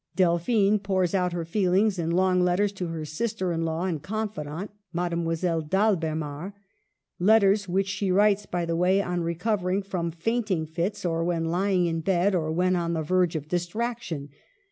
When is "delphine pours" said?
0.15-1.13